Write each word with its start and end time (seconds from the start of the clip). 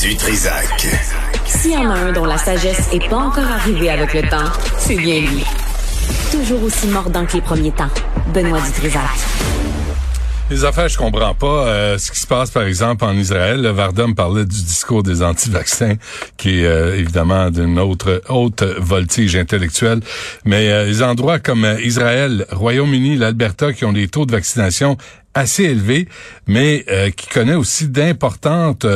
Du 0.00 0.14
Trisac. 0.14 0.86
S'il 1.44 1.72
y 1.72 1.76
en 1.76 1.90
a 1.90 1.94
un 1.94 2.12
dont 2.12 2.24
la 2.24 2.38
sagesse 2.38 2.92
n'est 2.92 3.08
pas 3.08 3.16
encore 3.16 3.50
arrivée 3.50 3.90
avec 3.90 4.14
le 4.14 4.22
temps, 4.22 4.50
c'est 4.78 4.94
bien 4.94 5.20
lui. 5.20 5.44
Toujours 6.30 6.62
aussi 6.62 6.86
mordant 6.86 7.26
que 7.26 7.32
les 7.32 7.40
premiers 7.40 7.72
temps. 7.72 7.88
Benoît 8.32 8.60
Du 8.60 8.70
Trisac. 8.70 9.57
Les 10.50 10.64
affaires, 10.64 10.88
je 10.88 10.96
comprends 10.96 11.34
pas 11.34 11.66
euh, 11.66 11.98
ce 11.98 12.10
qui 12.10 12.18
se 12.18 12.26
passe, 12.26 12.50
par 12.50 12.62
exemple, 12.62 13.04
en 13.04 13.12
Israël. 13.12 13.60
Le 13.60 14.14
parlait 14.14 14.46
du 14.46 14.62
discours 14.62 15.02
des 15.02 15.22
anti-vaccins, 15.22 15.96
qui 16.38 16.60
est 16.60 16.66
euh, 16.66 16.96
évidemment 16.96 17.50
d'une 17.50 17.78
autre 17.78 18.22
haute 18.30 18.62
voltige 18.62 19.36
intellectuelle. 19.36 20.00
Mais 20.46 20.70
euh, 20.70 20.86
les 20.86 21.02
endroits 21.02 21.38
comme 21.38 21.76
Israël, 21.84 22.46
Royaume-Uni, 22.50 23.16
l'Alberta, 23.16 23.74
qui 23.74 23.84
ont 23.84 23.92
des 23.92 24.08
taux 24.08 24.24
de 24.24 24.32
vaccination 24.32 24.96
assez 25.34 25.64
élevés, 25.64 26.08
mais 26.48 26.84
qui 27.16 27.28
connaît 27.28 27.54
aussi 27.54 27.86
d'importantes 27.86 28.86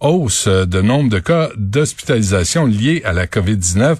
hausses 0.00 0.48
de 0.48 0.82
nombre 0.82 1.08
de 1.08 1.18
cas 1.18 1.48
d'hospitalisation 1.56 2.66
liés 2.66 3.00
à 3.06 3.14
la 3.14 3.26
COVID-19. 3.26 3.96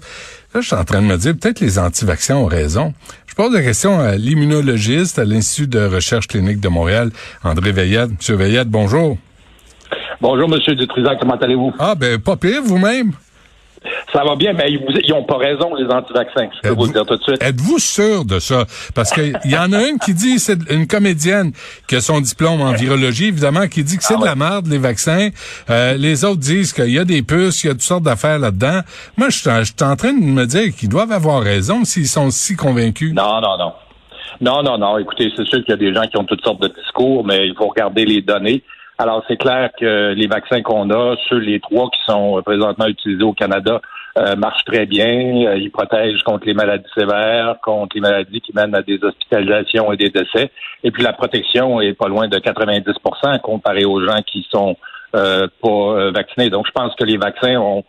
Là, 0.54 0.60
je 0.60 0.66
suis 0.66 0.76
en 0.76 0.84
train 0.84 1.02
de 1.02 1.06
me 1.06 1.16
dire, 1.16 1.34
peut-être 1.36 1.60
les 1.60 1.78
anti-vaccins 1.78 2.36
ont 2.36 2.46
raison 2.46 2.94
pose 3.38 3.54
la 3.54 3.62
question 3.62 4.00
à 4.00 4.16
l'immunologiste 4.16 5.20
à 5.20 5.24
l'Institut 5.24 5.68
de 5.68 5.78
recherche 5.78 6.26
clinique 6.26 6.58
de 6.58 6.68
Montréal, 6.68 7.10
André 7.44 7.70
Veillette. 7.70 8.10
Monsieur 8.10 8.34
Veillette, 8.34 8.68
bonjour. 8.68 9.16
Bonjour, 10.20 10.48
Monsieur 10.48 10.74
Dutrisac, 10.74 11.20
comment 11.20 11.36
allez-vous? 11.36 11.72
Ah, 11.78 11.94
ben, 11.94 12.18
pas 12.18 12.34
pire, 12.34 12.62
vous-même? 12.64 13.12
Ça 14.12 14.24
va 14.24 14.36
bien, 14.36 14.52
mais 14.52 14.70
ils 14.70 15.10
n'ont 15.10 15.24
pas 15.24 15.36
raison, 15.36 15.74
les 15.74 15.84
anti-vaccins. 15.84 16.48
Je 16.56 16.68
peux 16.68 16.74
vous 16.74 16.86
le 16.86 16.92
dire 16.92 17.06
tout 17.06 17.16
de 17.16 17.22
suite. 17.22 17.42
Êtes-vous 17.42 17.78
sûr 17.78 18.24
de 18.24 18.38
ça? 18.38 18.64
Parce 18.94 19.12
qu'il 19.12 19.38
y 19.44 19.56
en 19.56 19.72
a 19.72 19.86
une 19.86 19.98
qui 19.98 20.14
dit, 20.14 20.38
c'est 20.38 20.58
une 20.70 20.86
comédienne 20.86 21.52
qui 21.86 21.96
a 21.96 22.00
son 22.00 22.20
diplôme 22.20 22.60
en 22.60 22.72
virologie, 22.72 23.28
évidemment, 23.28 23.66
qui 23.68 23.84
dit 23.84 23.98
que 23.98 24.04
c'est 24.04 24.14
ah 24.16 24.20
de 24.20 24.24
la 24.24 24.34
merde, 24.34 24.66
les 24.66 24.78
vaccins. 24.78 25.28
Euh, 25.70 25.94
les 25.94 26.24
autres 26.24 26.40
disent 26.40 26.72
qu'il 26.72 26.90
y 26.90 26.98
a 26.98 27.04
des 27.04 27.22
puces, 27.22 27.64
il 27.64 27.68
y 27.68 27.70
a 27.70 27.74
toutes 27.74 27.82
sortes 27.82 28.04
d'affaires 28.04 28.38
là-dedans. 28.38 28.80
Moi, 29.16 29.28
je 29.30 29.38
suis 29.38 29.50
en 29.82 29.96
train 29.96 30.12
de 30.12 30.20
me 30.22 30.46
dire 30.46 30.74
qu'ils 30.74 30.88
doivent 30.88 31.12
avoir 31.12 31.42
raison 31.42 31.84
s'ils 31.84 32.08
sont 32.08 32.30
si 32.30 32.56
convaincus. 32.56 33.12
Non, 33.14 33.40
non, 33.40 33.58
non. 33.58 33.72
Non, 34.40 34.62
non, 34.62 34.78
non. 34.78 34.98
Écoutez, 34.98 35.32
c'est 35.36 35.46
sûr 35.46 35.58
qu'il 35.64 35.70
y 35.70 35.72
a 35.72 35.76
des 35.76 35.92
gens 35.92 36.06
qui 36.06 36.16
ont 36.16 36.24
toutes 36.24 36.42
sortes 36.42 36.62
de 36.62 36.68
discours, 36.68 37.24
mais 37.24 37.46
il 37.48 37.54
faut 37.54 37.66
regarder 37.66 38.04
les 38.04 38.22
données. 38.22 38.62
Alors, 39.00 39.22
c'est 39.28 39.36
clair 39.36 39.70
que 39.78 40.12
les 40.12 40.26
vaccins 40.26 40.60
qu'on 40.62 40.90
a, 40.90 41.16
sur 41.28 41.36
les 41.36 41.60
trois 41.60 41.88
qui 41.90 42.00
sont 42.04 42.42
présentement 42.42 42.86
utilisés 42.86 43.22
au 43.22 43.32
Canada, 43.32 43.80
euh, 44.18 44.34
marchent 44.34 44.64
très 44.64 44.86
bien. 44.86 45.46
Euh, 45.46 45.56
ils 45.56 45.70
protègent 45.70 46.22
contre 46.24 46.46
les 46.46 46.54
maladies 46.54 46.88
sévères, 46.96 47.56
contre 47.62 47.94
les 47.94 48.00
maladies 48.00 48.40
qui 48.40 48.52
mènent 48.52 48.74
à 48.74 48.82
des 48.82 48.98
hospitalisations 49.00 49.92
et 49.92 49.96
des 49.96 50.10
décès. 50.10 50.50
Et 50.82 50.90
puis, 50.90 51.04
la 51.04 51.12
protection 51.12 51.80
est 51.80 51.92
pas 51.92 52.08
loin 52.08 52.26
de 52.26 52.36
90% 52.36 53.40
comparé 53.40 53.84
aux 53.84 54.04
gens 54.04 54.20
qui 54.26 54.44
sont 54.50 54.76
euh, 55.14 55.46
pas 55.62 56.10
vaccinés. 56.10 56.50
Donc, 56.50 56.66
je 56.66 56.72
pense 56.72 56.94
que 56.96 57.04
les 57.04 57.16
vaccins 57.16 57.56
ont, 57.56 57.84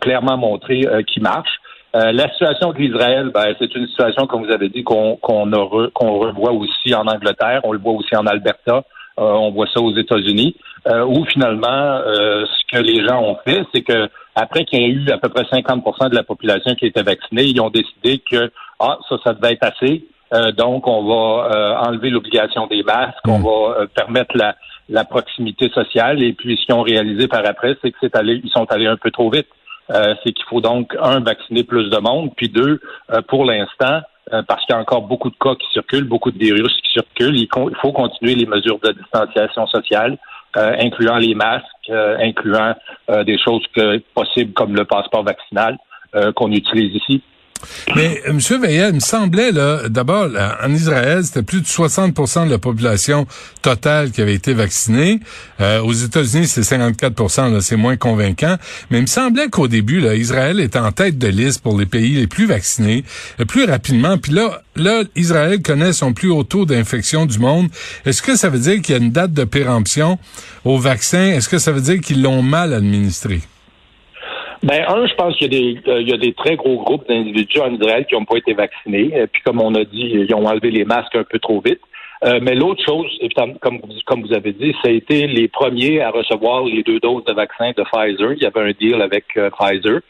clairement 0.00 0.36
montré 0.36 0.86
qu'ils 1.08 1.22
marchent. 1.22 1.58
la 1.92 2.30
situation 2.30 2.72
de 2.72 2.78
l'Israël, 2.78 3.30
ben, 3.34 3.52
c'est 3.58 3.74
une 3.74 3.88
situation, 3.88 4.28
comme 4.28 4.46
vous 4.46 4.52
avez 4.52 4.68
dit, 4.68 4.84
qu'on 4.84 5.16
qu'on 5.16 6.18
revoit 6.18 6.52
aussi 6.52 6.94
en 6.94 7.08
Angleterre, 7.08 7.62
on 7.64 7.72
le 7.72 7.80
voit 7.80 7.94
aussi 7.94 8.14
en 8.14 8.26
Alberta. 8.26 8.84
Euh, 9.18 9.24
on 9.24 9.50
voit 9.50 9.66
ça 9.66 9.80
aux 9.80 9.94
États-Unis, 9.94 10.56
euh, 10.88 11.04
où 11.04 11.24
finalement, 11.26 11.68
euh, 11.68 12.44
ce 12.46 12.76
que 12.76 12.82
les 12.82 13.06
gens 13.06 13.22
ont 13.22 13.36
fait, 13.44 13.62
c'est 13.74 13.82
que 13.82 14.08
après 14.34 14.64
qu'il 14.64 14.80
y 14.80 14.84
ait 14.84 14.88
eu 14.88 15.10
à 15.10 15.18
peu 15.18 15.28
près 15.28 15.42
50% 15.44 16.08
de 16.08 16.14
la 16.14 16.22
population 16.22 16.74
qui 16.74 16.86
était 16.86 17.02
vaccinée, 17.02 17.44
ils 17.44 17.60
ont 17.60 17.68
décidé 17.68 18.18
que 18.18 18.50
ah 18.80 18.98
ça, 19.08 19.16
ça 19.24 19.34
devait 19.34 19.52
être 19.52 19.64
assez. 19.64 20.06
donc, 20.56 20.88
on 20.88 21.04
va 21.04 21.82
enlever 21.86 22.08
l'obligation 22.08 22.66
des 22.66 22.82
masques, 22.82 23.28
on 23.28 23.38
mm. 23.38 23.42
va 23.42 23.86
permettre 23.94 24.34
la, 24.34 24.56
la 24.88 25.04
proximité 25.04 25.68
sociale. 25.68 26.22
Et 26.22 26.32
puis, 26.32 26.56
ce 26.56 26.64
qu'ils 26.64 26.74
ont 26.74 26.80
réalisé 26.80 27.28
par 27.28 27.46
après, 27.46 27.76
c'est 27.82 27.90
que 27.90 27.98
c'est 28.00 28.16
allé, 28.16 28.40
ils 28.42 28.50
sont 28.50 28.64
allés 28.72 28.86
un 28.86 28.96
peu 28.96 29.10
trop 29.10 29.28
vite. 29.30 29.48
c'est 29.90 30.32
qu'il 30.32 30.46
faut 30.48 30.62
donc 30.62 30.96
un 31.02 31.20
vacciner 31.20 31.64
plus 31.64 31.90
de 31.90 31.98
monde, 31.98 32.30
puis 32.34 32.48
deux, 32.48 32.80
pour 33.28 33.44
l'instant, 33.44 34.00
euh, 34.32 34.42
parce 34.46 34.64
qu'il 34.64 34.74
y 34.74 34.78
a 34.78 34.80
encore 34.80 35.02
beaucoup 35.02 35.30
de 35.30 35.36
cas 35.38 35.54
qui 35.54 35.66
circulent, 35.72 36.04
beaucoup 36.04 36.30
de 36.30 36.38
virus 36.38 36.72
qui 36.82 36.92
circulent. 36.92 37.36
Il, 37.36 37.48
faut 37.80 37.92
continuer 37.92 38.34
les 38.34 38.46
mesures 38.46 38.78
de 38.78 38.92
distanciation 38.92 39.66
sociale, 39.66 40.16
euh, 40.56 40.74
incluant 40.80 41.16
les 41.16 41.34
masques, 41.34 41.66
euh, 41.90 42.16
incluant 42.20 42.74
des 43.26 43.36
choses 43.38 43.64
que, 43.74 43.98
possibles 44.14 44.52
comme 44.52 44.74
le 44.74 44.84
passeport 44.84 45.24
vaccinal 45.24 45.76
qu'on 46.36 46.52
utilise 46.52 46.94
ici. 46.94 47.22
Mais 47.96 48.22
M. 48.26 48.38
Veillet, 48.38 48.88
il 48.88 48.94
me 48.96 49.00
semblait, 49.00 49.52
là, 49.52 49.88
d'abord, 49.88 50.28
en 50.62 50.74
Israël, 50.74 51.24
c'était 51.24 51.42
plus 51.42 51.60
de 51.60 51.66
60% 51.66 52.46
de 52.46 52.50
la 52.50 52.58
population 52.58 53.26
totale 53.62 54.10
qui 54.10 54.20
avait 54.20 54.34
été 54.34 54.54
vaccinée. 54.54 55.20
Euh, 55.60 55.80
aux 55.80 55.92
États-Unis, 55.92 56.46
c'est 56.46 56.62
54% 56.62 57.60
c'est 57.60 57.76
moins 57.76 57.96
convaincant. 57.96 58.56
Mais 58.90 58.98
il 58.98 59.02
me 59.02 59.06
semblait 59.06 59.48
qu'au 59.48 59.68
début, 59.68 60.00
là, 60.00 60.14
Israël 60.14 60.60
était 60.60 60.78
en 60.78 60.92
tête 60.92 61.18
de 61.18 61.28
liste 61.28 61.62
pour 61.62 61.78
les 61.78 61.86
pays 61.86 62.14
les 62.14 62.26
plus 62.26 62.46
vaccinés, 62.46 63.04
le 63.38 63.46
plus 63.46 63.64
rapidement. 63.64 64.18
Puis 64.18 64.32
là, 64.32 64.62
là, 64.76 65.02
Israël 65.16 65.62
connaît 65.62 65.92
son 65.92 66.12
plus 66.12 66.30
haut 66.30 66.44
taux 66.44 66.64
d'infection 66.64 67.26
du 67.26 67.38
monde. 67.38 67.68
Est-ce 68.04 68.22
que 68.22 68.36
ça 68.36 68.48
veut 68.48 68.58
dire 68.58 68.80
qu'il 68.82 68.94
y 68.94 68.98
a 68.98 69.02
une 69.02 69.12
date 69.12 69.32
de 69.32 69.44
péremption 69.44 70.18
au 70.64 70.78
vaccin? 70.78 71.24
Est-ce 71.24 71.48
que 71.48 71.58
ça 71.58 71.72
veut 71.72 71.80
dire 71.80 72.00
qu'ils 72.00 72.22
l'ont 72.22 72.42
mal 72.42 72.74
administré? 72.74 73.40
Ben, 74.62 74.84
un, 74.86 75.06
je 75.06 75.14
pense 75.14 75.36
qu'il 75.36 75.52
y, 75.52 75.56
a 75.56 75.60
des, 75.60 75.90
euh, 75.90 76.02
y 76.02 76.12
a 76.12 76.16
des 76.16 76.34
très 76.34 76.54
gros 76.54 76.76
groupes 76.76 77.08
d'individus 77.08 77.58
en 77.58 77.74
Israël 77.74 78.06
qui 78.06 78.14
n'ont 78.14 78.24
pas 78.24 78.36
été 78.36 78.54
vaccinés. 78.54 79.10
Et 79.12 79.26
puis, 79.26 79.42
comme 79.42 79.60
on 79.60 79.74
a 79.74 79.84
dit, 79.84 80.12
ils 80.14 80.34
ont 80.34 80.46
enlevé 80.46 80.70
les 80.70 80.84
masques 80.84 81.16
un 81.16 81.24
peu 81.24 81.40
trop 81.40 81.60
vite. 81.60 81.80
Euh, 82.24 82.38
mais 82.40 82.54
l'autre 82.54 82.80
chose, 82.84 83.06
comme, 83.34 83.80
comme 84.06 84.22
vous 84.22 84.32
avez 84.32 84.52
dit, 84.52 84.72
ça 84.80 84.88
a 84.88 84.92
été 84.92 85.26
les 85.26 85.48
premiers 85.48 86.00
à 86.00 86.10
recevoir 86.10 86.64
les 86.64 86.84
deux 86.84 87.00
doses 87.00 87.24
de 87.24 87.32
vaccin 87.32 87.72
de 87.76 87.82
Pfizer. 87.82 88.34
Il 88.34 88.42
y 88.42 88.46
avait 88.46 88.60
un 88.60 88.70
deal 88.70 89.02
avec 89.02 89.24
euh, 89.36 89.50
Pfizer. 89.50 90.00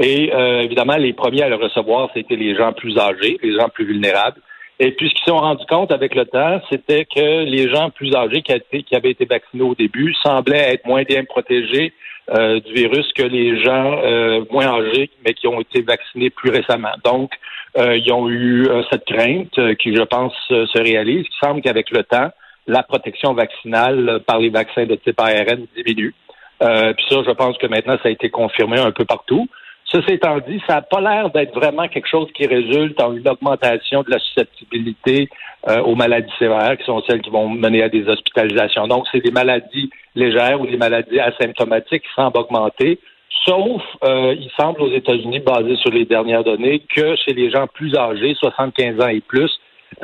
Et 0.00 0.30
évidemment, 0.62 0.96
les 0.96 1.12
premiers 1.12 1.42
à 1.42 1.48
le 1.48 1.56
recevoir, 1.56 2.08
c'était 2.14 2.36
les 2.36 2.54
gens 2.54 2.72
plus 2.72 2.96
âgés, 2.96 3.36
les 3.42 3.58
gens 3.58 3.68
plus 3.68 3.84
vulnérables. 3.84 4.40
Et 4.78 4.92
puis, 4.92 5.08
ce 5.08 5.14
qu'ils 5.14 5.24
se 5.24 5.32
sont 5.32 5.38
rendus 5.38 5.66
compte 5.68 5.90
avec 5.90 6.14
le 6.14 6.24
temps, 6.24 6.60
c'était 6.70 7.04
que 7.04 7.44
les 7.44 7.68
gens 7.68 7.90
plus 7.90 8.14
âgés 8.14 8.42
qui 8.42 8.94
avaient 8.94 9.10
été 9.10 9.24
vaccinés 9.24 9.64
au 9.64 9.74
début 9.74 10.14
semblaient 10.22 10.72
être 10.72 10.86
moins 10.86 11.02
bien 11.02 11.24
protégés 11.24 11.92
euh, 12.30 12.60
du 12.60 12.74
virus 12.74 13.10
que 13.14 13.22
les 13.22 13.62
gens 13.62 14.00
euh, 14.02 14.44
moins 14.50 14.66
âgés, 14.66 15.10
mais 15.24 15.32
qui 15.32 15.46
ont 15.46 15.60
été 15.60 15.80
vaccinés 15.80 16.28
plus 16.28 16.50
récemment. 16.50 16.92
Donc, 17.02 17.32
euh, 17.76 17.96
ils 17.96 18.12
ont 18.12 18.28
eu 18.28 18.66
cette 18.90 19.04
crainte 19.06 19.58
qui, 19.78 19.94
je 19.94 20.02
pense, 20.02 20.34
se 20.48 20.78
réalise. 20.78 21.24
Il 21.26 21.46
semble 21.46 21.62
qu'avec 21.62 21.90
le 21.90 22.02
temps, 22.02 22.30
la 22.66 22.82
protection 22.82 23.32
vaccinale 23.32 24.20
par 24.26 24.38
les 24.40 24.50
vaccins 24.50 24.84
de 24.84 24.94
type 24.96 25.18
ARN 25.18 25.66
diminue. 25.76 26.14
puis 26.60 27.04
ça, 27.08 27.22
je 27.26 27.32
pense 27.32 27.56
que 27.58 27.66
maintenant, 27.66 27.96
ça 28.02 28.08
a 28.08 28.10
été 28.10 28.30
confirmé 28.30 28.78
un 28.78 28.90
peu 28.90 29.04
partout. 29.04 29.48
Ceci 29.90 30.12
étant 30.12 30.38
dit, 30.46 30.60
ça 30.66 30.74
n'a 30.74 30.82
pas 30.82 31.00
l'air 31.00 31.30
d'être 31.30 31.54
vraiment 31.54 31.88
quelque 31.88 32.08
chose 32.08 32.28
qui 32.34 32.46
résulte 32.46 33.00
en 33.02 33.14
une 33.14 33.26
augmentation 33.26 34.02
de 34.02 34.10
la 34.10 34.18
susceptibilité 34.18 35.30
euh, 35.66 35.80
aux 35.80 35.94
maladies 35.94 36.32
sévères, 36.38 36.76
qui 36.76 36.84
sont 36.84 37.02
celles 37.08 37.22
qui 37.22 37.30
vont 37.30 37.48
mener 37.48 37.82
à 37.82 37.88
des 37.88 38.06
hospitalisations. 38.06 38.86
Donc, 38.86 39.06
c'est 39.10 39.24
des 39.24 39.30
maladies 39.30 39.88
légères 40.14 40.60
ou 40.60 40.66
des 40.66 40.76
maladies 40.76 41.18
asymptomatiques 41.18 42.02
qui 42.02 42.14
semblent 42.14 42.38
augmenter. 42.38 42.98
Sauf, 43.46 43.82
euh, 44.04 44.34
il 44.38 44.50
semble 44.60 44.82
aux 44.82 44.92
États-Unis, 44.92 45.40
basé 45.40 45.76
sur 45.76 45.90
les 45.90 46.04
dernières 46.04 46.44
données, 46.44 46.82
que 46.94 47.16
chez 47.16 47.32
les 47.32 47.50
gens 47.50 47.66
plus 47.66 47.96
âgés, 47.96 48.34
75 48.38 49.00
ans 49.00 49.08
et 49.08 49.20
plus, 49.20 49.50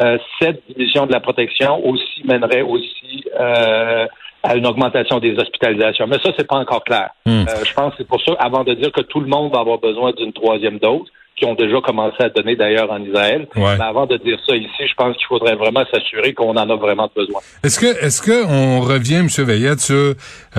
euh, 0.01 0.19
cette 0.41 0.63
diminution 0.67 1.07
de 1.07 1.13
la 1.13 1.21
protection 1.21 1.87
aussi 1.87 2.23
mènerait 2.25 2.63
aussi 2.63 3.25
euh, 3.39 4.07
à 4.45 4.57
une 4.57 4.67
augmentation 4.67 5.19
des 5.19 5.37
hospitalisations. 5.37 6.07
Mais 6.07 6.19
ça, 6.23 6.31
c'est 6.37 6.47
pas 6.47 6.57
encore 6.59 6.85
clair. 6.85 7.11
Hmm. 7.27 7.45
Euh, 7.49 7.65
je 7.65 7.73
pense 7.73 7.91
que 7.93 7.97
c'est 7.99 8.09
pour 8.09 8.23
ça, 8.23 8.33
avant 8.39 8.63
de 8.63 8.75
dire 8.75 8.93
que 8.93 9.01
tout 9.01 9.21
le 9.21 9.27
monde 9.27 9.53
va 9.53 9.61
avoir 9.61 9.79
besoin 9.79 10.13
d'une 10.13 10.33
troisième 10.33 10.79
dose, 10.79 11.09
qui 11.37 11.45
ont 11.47 11.55
déjà 11.55 11.81
commencé 11.81 12.17
à 12.21 12.29
donner 12.29 12.55
d'ailleurs 12.55 12.91
en 12.93 13.03
Israël. 13.03 13.49
Mais 13.57 13.81
avant 13.81 14.07
de 14.07 14.17
dire 14.19 14.39
ça 14.47 14.55
ici, 14.55 14.87
je 14.89 14.95
pense 14.95 15.17
qu'il 15.17 15.27
faudrait 15.27 15.57
vraiment 15.57 15.85
s'assurer 15.93 16.33
qu'on 16.33 16.57
en 16.57 16.71
a 16.71 16.77
vraiment 16.77 17.11
besoin. 17.15 17.41
Est-ce 17.65 17.81
que 17.81 17.87
est-ce 18.05 18.23
que 18.23 18.47
on 18.47 18.81
revient, 18.81 19.17
M. 19.17 19.29
Veillette, 19.39 19.81
sur 19.81 19.95
euh, 19.97 20.15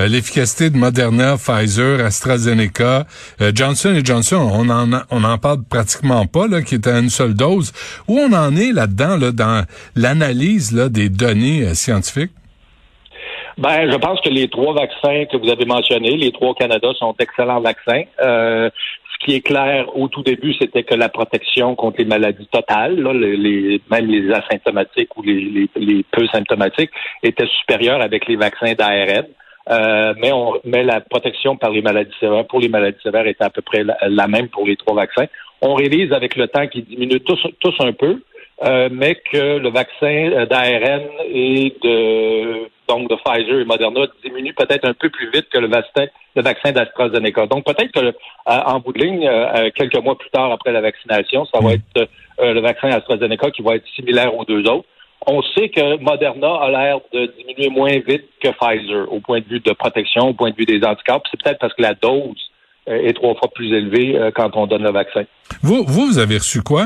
l'efficacité 0.07 0.69
de 0.69 0.77
Moderna, 0.77 1.37
Pfizer, 1.37 2.05
AstraZeneca, 2.05 3.05
euh, 3.41 3.51
Johnson 3.55 3.97
Johnson, 4.03 4.49
on 4.51 4.69
en 4.69 5.01
on 5.11 5.23
en 5.23 5.37
parle 5.37 5.63
pratiquement 5.69 6.25
pas 6.25 6.47
là, 6.47 6.61
qui 6.61 6.75
est 6.75 6.87
à 6.87 6.99
une 6.99 7.09
seule 7.09 7.35
dose. 7.35 7.71
Où 8.09 8.19
on 8.19 8.33
en 8.33 8.55
est 8.55 8.73
là-dedans, 8.73 9.15
là, 9.15 9.31
dans 9.31 9.63
l'analyse 9.95 10.73
là 10.73 10.89
des 10.89 11.07
données 11.07 11.73
scientifiques? 11.73 12.31
Ben, 13.57 13.89
je 13.89 13.95
pense 13.97 14.19
que 14.21 14.29
les 14.29 14.49
trois 14.49 14.73
vaccins 14.73 15.25
que 15.25 15.37
vous 15.37 15.49
avez 15.49 15.65
mentionnés, 15.65 16.17
les 16.17 16.31
trois 16.31 16.49
au 16.49 16.53
Canada, 16.53 16.89
sont 16.99 17.15
excellents 17.19 17.61
vaccins. 17.61 18.03
Euh, 18.21 18.69
ce 19.13 19.25
qui 19.25 19.35
est 19.35 19.41
clair 19.41 19.85
au 19.97 20.09
tout 20.09 20.23
début, 20.23 20.53
c'était 20.59 20.83
que 20.83 20.93
la 20.93 21.07
protection 21.07 21.73
contre 21.75 21.99
les 21.99 22.05
maladies 22.05 22.47
totales, 22.47 22.99
là, 22.99 23.13
les, 23.13 23.81
même 23.89 24.07
les 24.07 24.29
asymptomatiques 24.31 25.15
ou 25.15 25.23
les, 25.23 25.69
les, 25.75 26.05
peu 26.11 26.27
symptomatiques, 26.27 26.91
était 27.23 27.47
supérieure 27.59 28.01
avec 28.01 28.27
les 28.27 28.35
vaccins 28.35 28.73
d'ARN. 28.73 29.25
Euh, 29.71 30.13
mais, 30.17 30.31
on, 30.31 30.59
mais 30.65 30.83
la 30.83 30.99
protection 30.99 31.55
par 31.55 31.71
les 31.71 31.81
maladies 31.81 32.13
sévères, 32.19 32.45
pour 32.45 32.59
les 32.59 32.69
maladies 32.69 33.01
sévères, 33.01 33.25
était 33.25 33.45
à 33.45 33.49
peu 33.49 33.61
près 33.61 33.83
la, 33.83 34.27
même 34.27 34.49
pour 34.49 34.67
les 34.67 34.75
trois 34.75 34.95
vaccins. 34.95 35.25
On 35.61 35.75
réalise 35.75 36.11
avec 36.11 36.35
le 36.35 36.47
temps 36.47 36.67
qu'ils 36.67 36.85
diminuent 36.85 37.21
tous, 37.21 37.39
tous 37.61 37.73
un 37.79 37.93
peu, 37.93 38.21
euh, 38.63 38.89
mais 38.91 39.15
que 39.15 39.57
le 39.57 39.69
vaccin 39.69 40.45
d'ARN 40.49 41.03
et 41.29 41.75
de 41.83 42.69
donc 42.87 43.09
de 43.09 43.15
Pfizer 43.15 43.59
et 43.59 43.65
Moderna 43.65 44.01
diminue 44.23 44.53
peut-être 44.53 44.85
un 44.87 44.93
peu 44.93 45.09
plus 45.09 45.29
vite 45.31 45.47
que 45.51 45.57
le 45.57 45.67
vaccin, 45.67 46.05
le 46.35 46.41
vaccin 46.43 46.71
d'AstraZeneca. 46.71 47.47
Donc 47.47 47.65
peut-être 47.65 47.91
que 47.91 48.13
en 48.45 48.79
bout 48.79 48.93
de 48.93 48.99
ligne, 48.99 49.29
quelques 49.73 49.97
mois 50.03 50.15
plus 50.15 50.29
tard 50.29 50.51
après 50.51 50.71
la 50.71 50.81
vaccination, 50.81 51.45
ça 51.45 51.59
va 51.61 51.69
mm. 51.69 51.73
être 51.73 52.09
le 52.39 52.59
vaccin 52.59 52.89
AstraZeneca 52.89 53.49
qui 53.49 53.63
va 53.63 53.75
être 53.75 53.87
similaire 53.95 54.35
aux 54.37 54.45
deux 54.45 54.69
autres. 54.69 54.85
On 55.27 55.41
sait 55.41 55.69
que 55.69 55.97
Moderna 55.97 56.55
a 56.55 56.69
l'air 56.69 56.99
de 57.11 57.31
diminuer 57.37 57.69
moins 57.69 57.97
vite 58.07 58.25
que 58.39 58.49
Pfizer 58.49 59.11
au 59.11 59.19
point 59.19 59.39
de 59.39 59.45
vue 59.45 59.59
de 59.59 59.71
protection, 59.71 60.29
au 60.29 60.33
point 60.33 60.51
de 60.51 60.55
vue 60.55 60.65
des 60.65 60.85
anticorps. 60.85 61.23
C'est 61.31 61.41
peut-être 61.41 61.59
parce 61.59 61.73
que 61.73 61.81
la 61.81 61.95
dose 61.95 62.37
euh, 62.87 63.07
est 63.07 63.13
trois 63.13 63.33
fois 63.35 63.49
plus 63.53 63.73
élevée 63.73 64.15
euh, 64.15 64.29
quand 64.29 64.55
on 64.55 64.67
donne 64.67 64.83
le 64.83 64.91
vaccin. 64.91 65.23
Vous, 65.63 65.83
vous, 65.87 66.07
vous 66.07 66.19
avez 66.19 66.37
reçu 66.37 66.61
quoi? 66.61 66.85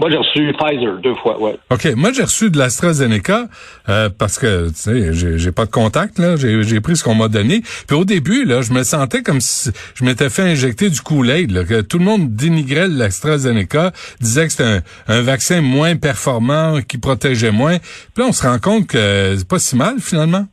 Moi, 0.00 0.08
j'ai 0.08 0.16
reçu 0.16 0.52
Pfizer 0.54 0.96
deux 1.02 1.14
fois, 1.16 1.38
ouais. 1.38 1.56
OK. 1.70 1.94
Moi, 1.94 2.10
j'ai 2.14 2.22
reçu 2.22 2.50
de 2.50 2.56
l'AstraZeneca 2.56 3.48
euh, 3.90 4.08
parce 4.18 4.38
que, 4.38 4.68
tu 4.68 4.74
sais, 4.74 5.38
j'ai 5.38 5.52
pas 5.52 5.66
de 5.66 5.70
contact, 5.70 6.18
là. 6.18 6.36
J'ai 6.36 6.80
pris 6.80 6.96
ce 6.96 7.04
qu'on 7.04 7.14
m'a 7.14 7.28
donné. 7.28 7.60
Puis 7.86 7.94
au 7.94 8.06
début, 8.06 8.46
là, 8.46 8.62
je 8.62 8.72
me 8.72 8.82
sentais 8.82 9.20
comme 9.20 9.40
si 9.40 9.70
je 9.94 10.02
m'étais 10.02 10.30
fait 10.30 10.40
injecter 10.40 10.88
du 10.88 11.02
Kool-Aid, 11.02 11.66
que 11.66 11.82
tout 11.82 11.98
le 11.98 12.06
monde 12.06 12.34
dénigrait 12.34 12.88
l'AstraZeneca, 12.88 13.92
disait 14.22 14.46
que 14.46 14.52
c'était 14.52 14.80
un, 15.06 15.20
vaccin 15.20 15.60
moins 15.60 15.96
performant, 15.96 16.80
qui 16.80 16.96
protégeait 16.96 17.50
moins. 17.50 17.76
Puis 17.78 18.22
là, 18.22 18.24
on 18.30 18.32
se 18.32 18.46
rend 18.46 18.58
compte 18.58 18.86
que 18.86 19.34
c'est 19.36 19.48
pas 19.48 19.58
si 19.58 19.76
mal, 19.76 19.96
finalement. 20.00 20.44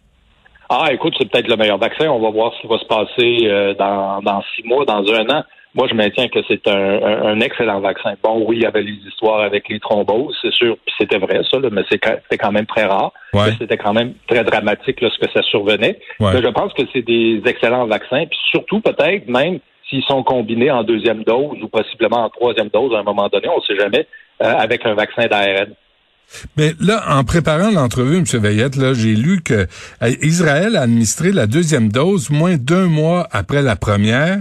Ah, 0.69 0.89
écoute, 0.91 1.13
c'est 1.17 1.31
peut-être 1.31 1.47
le 1.47 1.55
meilleur 1.55 1.77
vaccin. 1.77 2.09
On 2.09 2.19
va 2.19 2.31
voir 2.31 2.51
ce 2.53 2.59
qui 2.59 2.67
va 2.67 2.79
se 2.79 2.85
passer 2.85 3.47
euh, 3.47 3.73
dans, 3.75 4.21
dans 4.21 4.43
six 4.57 4.67
mois, 4.67 4.83
dans 4.83 5.05
un 5.13 5.29
an. 5.29 5.43
Moi, 5.77 5.87
je 5.87 5.93
maintiens 5.93 6.27
que 6.27 6.39
c'est 6.47 6.67
un, 6.67 7.39
excellent 7.39 7.79
vaccin. 7.81 8.15
Bon, 8.23 8.43
oui, 8.47 8.57
il 8.57 8.63
y 8.63 8.65
avait 8.65 8.81
les 8.81 8.97
histoires 9.07 9.41
avec 9.41 9.69
les 9.69 9.79
thromboses, 9.79 10.35
c'est 10.41 10.51
sûr, 10.51 10.75
puis 10.83 10.95
c'était 10.97 11.19
vrai, 11.19 11.41
ça, 11.51 11.59
mais 11.71 11.83
c'était 11.87 12.37
quand 12.39 12.51
même 12.51 12.65
très 12.65 12.85
rare. 12.85 13.13
C'était 13.59 13.77
quand 13.77 13.93
même 13.93 14.15
très 14.27 14.43
dramatique 14.43 14.99
lorsque 15.01 15.29
ça 15.31 15.43
survenait. 15.43 15.99
Mais 16.19 16.41
je 16.41 16.47
pense 16.47 16.73
que 16.73 16.81
c'est 16.91 17.03
des 17.03 17.43
excellents 17.45 17.85
vaccins, 17.85 18.25
puis 18.25 18.39
surtout 18.49 18.81
peut-être 18.81 19.27
même 19.27 19.59
s'ils 19.87 20.03
sont 20.03 20.23
combinés 20.23 20.71
en 20.71 20.83
deuxième 20.83 21.23
dose 21.23 21.61
ou 21.61 21.67
possiblement 21.67 22.25
en 22.25 22.29
troisième 22.29 22.69
dose 22.69 22.95
à 22.95 22.99
un 22.99 23.03
moment 23.03 23.29
donné, 23.29 23.47
on 23.47 23.57
ne 23.57 23.61
sait 23.61 23.79
jamais, 23.79 24.07
euh, 24.43 24.51
avec 24.57 24.83
un 24.83 24.95
vaccin 24.95 25.27
d'ARN. 25.27 25.73
Mais 26.57 26.73
là, 26.81 27.03
en 27.07 27.23
préparant 27.23 27.69
l'entrevue, 27.69 28.17
M. 28.17 28.23
Veillette, 28.41 28.75
là, 28.75 28.93
j'ai 28.93 29.15
lu 29.15 29.41
que 29.41 29.67
euh, 30.01 30.09
Israël 30.21 30.75
a 30.75 30.81
administré 30.81 31.31
la 31.31 31.45
deuxième 31.45 31.89
dose 31.89 32.31
moins 32.31 32.57
d'un 32.57 32.87
mois 32.87 33.27
après 33.31 33.61
la 33.61 33.75
première. 33.75 34.39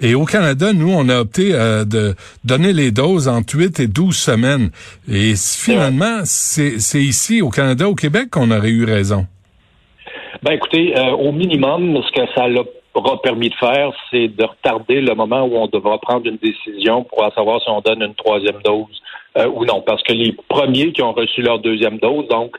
Et 0.00 0.14
au 0.14 0.24
Canada, 0.24 0.72
nous, 0.72 0.92
on 0.92 1.08
a 1.08 1.20
opté 1.20 1.54
euh, 1.54 1.84
de 1.84 2.14
donner 2.44 2.72
les 2.72 2.90
doses 2.90 3.28
entre 3.28 3.56
8 3.56 3.80
et 3.80 3.86
12 3.86 4.16
semaines. 4.16 4.70
Et 5.08 5.34
finalement, 5.36 6.22
c'est 6.24 7.00
ici, 7.00 7.40
au 7.40 7.50
Canada, 7.50 7.88
au 7.88 7.94
Québec, 7.94 8.30
qu'on 8.30 8.50
aurait 8.50 8.70
eu 8.70 8.84
raison. 8.84 9.26
Ben 10.42 10.52
écoutez, 10.52 10.96
euh, 10.98 11.12
au 11.12 11.30
minimum, 11.30 12.02
ce 12.02 12.20
que 12.20 12.26
ça 12.34 12.46
aura 12.94 13.22
permis 13.22 13.50
de 13.50 13.54
faire, 13.54 13.92
c'est 14.10 14.26
de 14.26 14.44
retarder 14.44 15.00
le 15.00 15.14
moment 15.14 15.44
où 15.44 15.56
on 15.56 15.68
devra 15.68 15.98
prendre 15.98 16.26
une 16.26 16.38
décision 16.38 17.04
pour 17.04 17.24
savoir 17.34 17.62
si 17.62 17.70
on 17.70 17.80
donne 17.80 18.02
une 18.02 18.14
troisième 18.14 18.60
dose 18.64 19.00
euh, 19.38 19.46
ou 19.46 19.64
non. 19.64 19.82
Parce 19.86 20.02
que 20.02 20.12
les 20.12 20.34
premiers 20.48 20.92
qui 20.92 21.02
ont 21.02 21.12
reçu 21.12 21.42
leur 21.42 21.60
deuxième 21.60 21.98
dose, 21.98 22.26
donc 22.28 22.56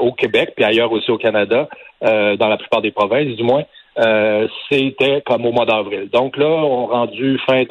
au 0.00 0.12
Québec, 0.12 0.52
puis 0.54 0.64
ailleurs 0.64 0.92
aussi 0.92 1.10
au 1.10 1.18
Canada, 1.18 1.68
dans 2.00 2.48
la 2.48 2.56
plupart 2.56 2.80
des 2.80 2.92
provinces 2.92 3.34
du 3.34 3.42
moins, 3.42 3.64
euh, 3.98 4.48
c'était 4.70 5.22
comme 5.24 5.46
au 5.46 5.52
mois 5.52 5.66
d'avril. 5.66 6.08
Donc 6.12 6.36
là, 6.36 6.46
on 6.46 6.86
rendu 6.86 7.38
fin 7.46 7.64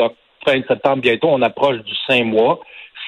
fin 0.46 0.60
de 0.60 0.66
septembre 0.68 1.02
bientôt, 1.02 1.30
on 1.30 1.42
approche 1.42 1.78
du 1.84 1.94
cinq 2.08 2.26
mois. 2.26 2.60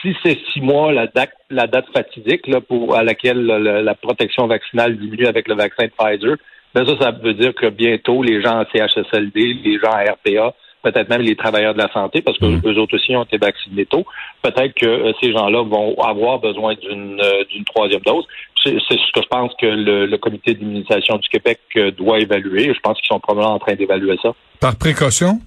Si 0.02 0.16
c'est 0.24 0.38
six 0.54 0.62
mois 0.62 0.92
la 0.92 1.08
date, 1.08 1.34
la 1.50 1.68
date 1.68 1.86
fatidique 1.94 2.48
là, 2.48 2.62
pour, 2.62 2.96
à 2.96 3.04
laquelle 3.04 3.46
la, 3.46 3.96
protection 3.96 4.48
vaccinale 4.48 4.98
diminue 4.98 5.28
avec 5.28 5.48
le 5.48 5.56
vaccin 5.56 5.86
de 5.86 5.92
Pfizer, 5.98 6.36
ben 6.74 6.86
ça, 6.86 6.98
ça 7.00 7.12
veut 7.12 7.34
dire 7.34 7.56
que 7.56 7.68
bientôt 7.68 8.22
les 8.22 8.42
gens 8.42 8.62
en 8.62 8.66
CHSLD, 8.66 9.54
les 9.64 9.80
gens 9.80 9.92
à 9.92 10.04
RPA, 10.04 10.54
peut-être 10.86 11.10
même 11.10 11.22
les 11.22 11.36
travailleurs 11.36 11.74
de 11.74 11.80
la 11.80 11.92
santé, 11.92 12.22
parce 12.22 12.38
que 12.38 12.46
mmh. 12.46 12.78
autres 12.78 12.96
aussi 12.96 13.16
ont 13.16 13.24
été 13.24 13.38
vaccinés 13.38 13.86
tôt. 13.86 14.06
Peut-être 14.44 14.74
que 14.76 14.86
euh, 14.86 15.12
ces 15.22 15.32
gens-là 15.32 15.64
vont 15.64 15.96
avoir 16.00 16.40
besoin 16.40 16.76
d'une 16.76 17.20
euh, 17.20 17.44
troisième 17.66 18.02
dose. 18.02 18.26
C'est 18.64 18.80
ce 18.80 19.12
que 19.14 19.22
je 19.22 19.28
pense 19.28 19.52
que 19.60 19.66
le, 19.66 20.18
comité 20.18 20.54
d'immunisation 20.54 21.18
du 21.18 21.30
Québec 21.30 21.60
euh, 21.76 21.92
doit 21.92 22.20
évaluer. 22.20 22.74
Je 22.74 22.80
pense 22.80 23.00
qu'ils 23.00 23.08
sont 23.08 23.20
probablement 23.20 23.56
en 23.56 23.60
train 23.60 23.76
d'évaluer 23.76 24.18
ça. 24.22 24.34
Par 24.60 24.76
précaution? 24.76 25.40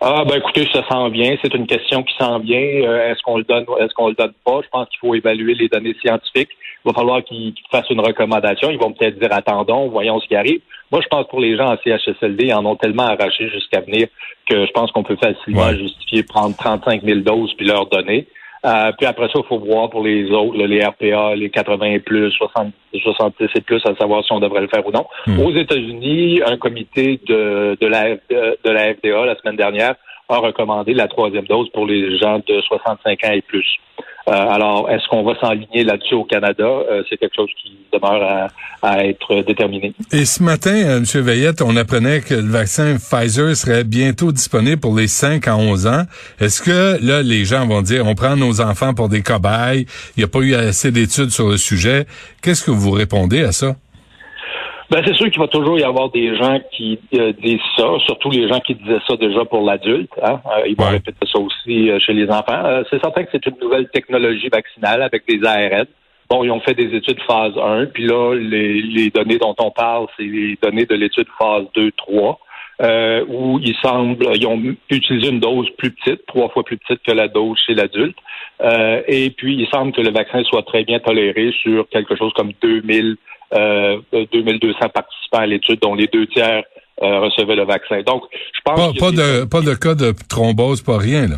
Ah 0.00 0.24
ben 0.24 0.36
écoutez, 0.36 0.68
ça 0.72 0.86
s'en 0.88 1.08
vient. 1.08 1.36
C'est 1.42 1.54
une 1.54 1.66
question 1.66 2.04
qui 2.04 2.14
s'en 2.16 2.38
vient. 2.38 2.58
est-ce 2.58 3.20
qu'on 3.22 3.38
le 3.38 3.44
donne, 3.44 3.66
est-ce 3.80 3.92
qu'on 3.94 4.08
le 4.08 4.14
donne 4.14 4.32
pas? 4.44 4.60
Je 4.62 4.68
pense 4.68 4.88
qu'il 4.88 4.98
faut 5.00 5.14
évaluer 5.14 5.54
les 5.54 5.68
données 5.68 5.96
scientifiques. 6.00 6.50
Il 6.84 6.88
va 6.88 6.94
falloir 6.94 7.24
qu'ils 7.24 7.52
fassent 7.70 7.90
une 7.90 8.00
recommandation. 8.00 8.70
Ils 8.70 8.78
vont 8.78 8.92
peut-être 8.92 9.18
dire 9.18 9.32
attendons, 9.32 9.88
voyons 9.88 10.20
ce 10.20 10.28
qui 10.28 10.36
arrive. 10.36 10.60
Moi, 10.92 11.00
je 11.02 11.08
pense 11.08 11.26
pour 11.26 11.40
les 11.40 11.56
gens 11.56 11.72
en 11.72 11.76
CHSLD, 11.76 12.46
ils 12.46 12.54
en 12.54 12.64
ont 12.64 12.76
tellement 12.76 13.06
arraché 13.06 13.48
jusqu'à 13.50 13.80
venir 13.80 14.06
que 14.48 14.66
je 14.66 14.70
pense 14.70 14.92
qu'on 14.92 15.02
peut 15.02 15.16
facilement 15.16 15.70
justifier 15.74 16.22
prendre 16.22 16.56
35 16.56 17.02
000 17.02 17.20
doses 17.20 17.52
puis 17.54 17.66
leur 17.66 17.86
donner. 17.86 18.28
Euh, 18.66 18.92
puis 18.96 19.06
après 19.06 19.26
ça, 19.28 19.38
il 19.38 19.44
faut 19.48 19.58
voir 19.58 19.88
pour 19.90 20.02
les 20.02 20.30
autres, 20.30 20.56
les 20.56 20.84
RPA, 20.84 21.34
les 21.34 21.50
80 21.50 21.86
et 21.86 22.00
plus, 22.00 22.30
60, 22.32 22.72
70 23.02 23.48
et 23.54 23.60
plus, 23.60 23.80
à 23.86 23.94
savoir 23.96 24.24
si 24.24 24.32
on 24.32 24.40
devrait 24.40 24.62
le 24.62 24.68
faire 24.68 24.86
ou 24.86 24.90
non. 24.90 25.06
Hmm. 25.26 25.40
Aux 25.40 25.52
États-Unis, 25.52 26.40
un 26.44 26.56
comité 26.56 27.20
de, 27.26 27.76
de, 27.80 27.86
la, 27.86 28.16
de 28.16 28.70
la 28.70 28.94
FDA 28.94 29.26
la 29.26 29.36
semaine 29.36 29.56
dernière 29.56 29.94
a 30.28 30.38
recommandé 30.38 30.92
la 30.92 31.08
troisième 31.08 31.46
dose 31.46 31.70
pour 31.70 31.86
les 31.86 32.18
gens 32.18 32.40
de 32.46 32.60
65 32.60 33.24
ans 33.24 33.32
et 33.32 33.42
plus. 33.42 33.66
Euh, 34.28 34.30
alors, 34.30 34.90
est-ce 34.90 35.08
qu'on 35.08 35.22
va 35.22 35.34
s'enligner 35.40 35.84
là-dessus 35.84 36.14
au 36.14 36.24
Canada? 36.24 36.64
Euh, 36.64 37.02
c'est 37.08 37.16
quelque 37.16 37.34
chose 37.34 37.48
qui 37.62 37.72
demeure 37.92 38.50
à, 38.82 39.04
être 39.04 39.42
déterminé. 39.42 39.94
Et 40.12 40.26
ce 40.26 40.42
matin, 40.42 40.74
euh, 40.74 40.98
M. 40.98 41.22
Veillette, 41.22 41.62
on 41.62 41.74
apprenait 41.76 42.20
que 42.20 42.34
le 42.34 42.48
vaccin 42.48 42.96
Pfizer 42.96 43.56
serait 43.56 43.84
bientôt 43.84 44.30
disponible 44.30 44.78
pour 44.78 44.94
les 44.94 45.08
5 45.08 45.48
à 45.48 45.56
11 45.56 45.86
ans. 45.86 46.02
Est-ce 46.40 46.60
que 46.60 47.02
là, 47.02 47.22
les 47.22 47.46
gens 47.46 47.66
vont 47.66 47.80
dire, 47.80 48.06
on 48.06 48.14
prend 48.14 48.36
nos 48.36 48.60
enfants 48.60 48.92
pour 48.92 49.08
des 49.08 49.22
cobayes, 49.22 49.86
il 50.16 50.20
n'y 50.20 50.24
a 50.24 50.28
pas 50.28 50.40
eu 50.40 50.54
assez 50.54 50.90
d'études 50.90 51.30
sur 51.30 51.48
le 51.48 51.56
sujet? 51.56 52.06
Qu'est-ce 52.42 52.64
que 52.64 52.70
vous 52.70 52.90
répondez 52.90 53.42
à 53.42 53.52
ça? 53.52 53.76
Ben, 54.90 55.02
c'est 55.04 55.14
sûr 55.14 55.30
qu'il 55.30 55.38
va 55.38 55.48
toujours 55.48 55.78
y 55.78 55.82
avoir 55.82 56.10
des 56.10 56.34
gens 56.36 56.58
qui 56.72 56.98
euh, 57.14 57.32
disent 57.32 57.60
ça, 57.76 57.86
surtout 58.06 58.30
les 58.30 58.48
gens 58.48 58.58
qui 58.60 58.74
disaient 58.74 59.00
ça 59.06 59.16
déjà 59.16 59.44
pour 59.44 59.62
l'adulte. 59.62 60.10
Hein? 60.22 60.40
Euh, 60.46 60.66
ils 60.66 60.76
vont 60.76 60.88
répéter 60.88 61.26
ça 61.30 61.38
aussi 61.38 61.90
euh, 61.90 61.98
chez 61.98 62.14
les 62.14 62.30
enfants. 62.30 62.82
c'est 62.88 63.00
certain 63.00 63.24
que 63.24 63.28
c'est 63.30 63.44
une 63.46 63.58
nouvelle 63.60 63.88
technologie 63.90 64.48
vaccinale 64.48 65.02
avec 65.02 65.28
des 65.28 65.44
ARN. 65.46 65.86
Bon, 66.30 66.42
ils 66.42 66.50
ont 66.50 66.60
fait 66.60 66.74
des 66.74 66.94
études 66.94 67.20
phase 67.26 67.52
1, 67.56 67.86
puis 67.86 68.06
là, 68.06 68.34
les, 68.34 68.80
les 68.80 69.10
données 69.10 69.38
dont 69.38 69.54
on 69.58 69.70
parle, 69.70 70.06
c'est 70.16 70.24
les 70.24 70.58
données 70.62 70.86
de 70.86 70.94
l'étude 70.94 71.28
phase 71.38 71.64
2, 71.74 71.90
3. 71.92 72.38
Euh, 72.80 73.24
où 73.26 73.58
ils 73.60 73.74
semblent, 73.82 74.28
ils 74.36 74.46
ont 74.46 74.62
utilisé 74.88 75.30
une 75.30 75.40
dose 75.40 75.68
plus 75.78 75.90
petite, 75.90 76.24
trois 76.26 76.48
fois 76.50 76.62
plus 76.62 76.76
petite 76.76 77.02
que 77.02 77.10
la 77.10 77.26
dose 77.26 77.58
chez 77.66 77.74
l'adulte. 77.74 78.16
Euh, 78.60 79.02
et 79.08 79.30
puis, 79.30 79.56
il 79.56 79.66
semble 79.68 79.92
que 79.92 80.00
le 80.00 80.12
vaccin 80.12 80.44
soit 80.44 80.62
très 80.62 80.84
bien 80.84 81.00
toléré 81.00 81.52
sur 81.60 81.88
quelque 81.88 82.14
chose 82.16 82.32
comme 82.36 82.52
2000 82.62 83.16
euh, 83.54 83.98
2200 84.12 84.78
participants 84.94 85.38
à 85.38 85.46
l'étude, 85.46 85.80
dont 85.80 85.94
les 85.94 86.06
deux 86.06 86.26
tiers 86.26 86.62
euh, 87.02 87.20
recevaient 87.20 87.56
le 87.56 87.64
vaccin. 87.64 88.02
Donc, 88.02 88.24
je 88.32 88.60
pense 88.64 88.76
pas, 88.76 89.06
pas 89.06 89.10
de 89.10 89.44
pas 89.44 89.60
de 89.60 89.74
cas 89.74 89.94
de 89.94 90.12
thrombose, 90.28 90.82
pas 90.82 90.98
rien 90.98 91.26
là. 91.26 91.36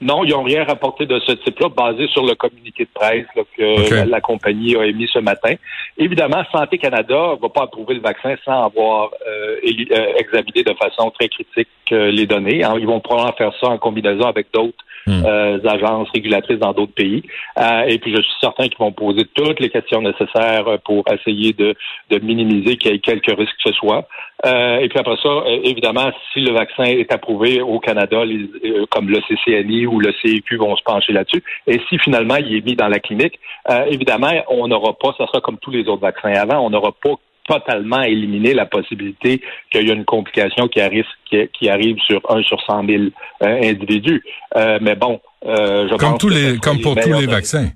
Non, 0.00 0.24
ils 0.24 0.30
n'ont 0.30 0.42
rien 0.42 0.64
rapporté 0.64 1.06
de 1.06 1.18
ce 1.20 1.32
type-là, 1.32 1.68
basé 1.68 2.06
sur 2.08 2.24
le 2.24 2.34
communiqué 2.34 2.84
de 2.84 2.90
presse 2.92 3.26
que 3.56 4.04
la, 4.04 4.20
compagnie 4.20 4.76
a 4.76 4.84
émis 4.84 5.08
ce 5.12 5.18
matin. 5.18 5.54
Évidemment, 5.96 6.42
Santé 6.52 6.78
Canada 6.78 7.34
ne 7.34 7.40
va 7.40 7.48
pas 7.48 7.62
approuver 7.62 7.94
le 7.94 8.00
vaccin 8.00 8.34
sans 8.44 8.64
avoir 8.64 9.10
euh, 9.26 9.56
euh, 9.64 10.12
examiné 10.18 10.62
de 10.62 10.74
façon 10.74 11.10
très 11.10 11.28
critique 11.28 11.68
les 11.90 12.26
données. 12.26 12.62
Ils 12.78 12.86
vont 12.86 13.00
probablement 13.00 13.36
faire 13.36 13.52
ça 13.60 13.68
en 13.68 13.78
combinaison 13.78 14.26
avec 14.26 14.48
d'autres. 14.52 14.84
Euh, 15.08 15.58
agences 15.64 16.08
régulatrices 16.14 16.58
dans 16.58 16.72
d'autres 16.72 16.94
pays. 16.94 17.22
Euh, 17.58 17.82
et 17.82 17.98
puis, 17.98 18.14
je 18.14 18.20
suis 18.20 18.34
certain 18.40 18.68
qu'ils 18.68 18.78
vont 18.78 18.92
poser 18.92 19.24
toutes 19.34 19.60
les 19.60 19.70
questions 19.70 20.02
nécessaires 20.02 20.78
pour 20.84 21.04
essayer 21.12 21.52
de, 21.52 21.74
de 22.10 22.18
minimiser 22.18 22.76
qu'il 22.76 22.92
y 22.92 22.94
ait 22.94 22.98
quelques 22.98 23.26
risques 23.26 23.56
que 23.64 23.70
ce 23.70 23.72
soit. 23.72 24.08
Euh, 24.44 24.78
et 24.78 24.88
puis 24.88 24.98
après 24.98 25.16
ça, 25.22 25.28
euh, 25.28 25.60
évidemment, 25.64 26.10
si 26.32 26.40
le 26.40 26.52
vaccin 26.52 26.84
est 26.84 27.10
approuvé 27.12 27.62
au 27.62 27.78
Canada, 27.78 28.24
les, 28.24 28.48
comme 28.90 29.08
le 29.08 29.20
CCNI 29.20 29.86
ou 29.86 29.98
le 29.98 30.12
CEQ 30.22 30.58
vont 30.58 30.76
se 30.76 30.82
pencher 30.82 31.12
là-dessus. 31.12 31.42
Et 31.66 31.80
si 31.88 31.98
finalement 31.98 32.36
il 32.36 32.54
est 32.54 32.64
mis 32.64 32.76
dans 32.76 32.88
la 32.88 32.98
clinique, 32.98 33.38
évidemment, 33.86 34.32
on 34.48 34.68
n'aura 34.68 34.92
pas, 34.92 35.14
ça 35.16 35.26
sera 35.26 35.40
comme 35.40 35.58
tous 35.58 35.70
les 35.70 35.88
autres 35.88 36.02
vaccins 36.02 36.32
avant, 36.32 36.58
on 36.58 36.70
n'aura 36.70 36.92
pas 36.92 37.14
totalement 37.46 38.02
éliminer 38.02 38.54
la 38.54 38.66
possibilité 38.66 39.40
qu'il 39.70 39.86
y 39.86 39.90
ait 39.90 39.94
une 39.94 40.04
complication 40.04 40.68
qui 40.68 40.80
arrive, 40.80 41.04
qui, 41.30 41.68
arrive 41.68 41.98
sur 42.00 42.20
un 42.28 42.42
sur 42.42 42.60
cent 42.62 42.82
mille 42.82 43.12
euh, 43.42 43.60
individus. 43.62 44.22
Euh, 44.56 44.78
mais 44.80 44.94
bon, 44.94 45.20
euh, 45.44 45.88
je 45.88 45.96
comme 45.96 46.10
pense 46.12 46.20
tous 46.20 46.28
les, 46.28 46.58
comme 46.58 46.80
pour 46.80 46.94
tous 46.96 47.12
les 47.12 47.26
vaccins. 47.26 47.68